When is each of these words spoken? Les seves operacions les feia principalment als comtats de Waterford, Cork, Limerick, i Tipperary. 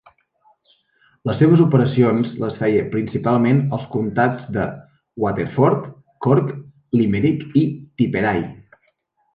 Les 1.29 1.35
seves 1.41 1.61
operacions 1.65 2.31
les 2.45 2.57
feia 2.63 2.87
principalment 2.95 3.61
als 3.79 3.85
comtats 3.97 4.49
de 4.57 4.67
Waterford, 5.27 5.89
Cork, 6.27 6.53
Limerick, 7.03 7.47
i 7.63 7.67
Tipperary. 7.79 8.49